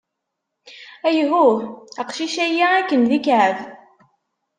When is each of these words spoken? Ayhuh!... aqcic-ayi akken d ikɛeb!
Ayhuh!... 1.07 1.59
aqcic-ayi 2.01 2.63
akken 2.79 3.01
d 3.09 3.11
ikɛeb! 3.17 3.57